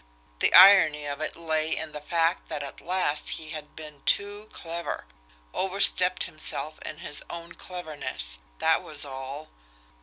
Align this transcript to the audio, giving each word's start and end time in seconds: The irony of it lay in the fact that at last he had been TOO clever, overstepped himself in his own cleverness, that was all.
The 0.39 0.51
irony 0.55 1.05
of 1.05 1.21
it 1.21 1.35
lay 1.35 1.77
in 1.77 1.91
the 1.91 2.01
fact 2.01 2.49
that 2.49 2.63
at 2.63 2.81
last 2.81 3.29
he 3.37 3.49
had 3.51 3.75
been 3.75 4.01
TOO 4.07 4.49
clever, 4.51 5.05
overstepped 5.53 6.23
himself 6.23 6.79
in 6.83 6.97
his 6.97 7.21
own 7.29 7.51
cleverness, 7.53 8.39
that 8.57 8.81
was 8.81 9.05
all. 9.05 9.49